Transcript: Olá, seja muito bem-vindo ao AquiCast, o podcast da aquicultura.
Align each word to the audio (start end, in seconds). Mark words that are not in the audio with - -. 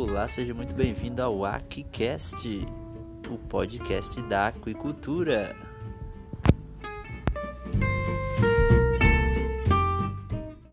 Olá, 0.00 0.28
seja 0.28 0.54
muito 0.54 0.76
bem-vindo 0.76 1.20
ao 1.20 1.44
AquiCast, 1.44 2.64
o 3.28 3.36
podcast 3.36 4.22
da 4.22 4.46
aquicultura. 4.46 5.56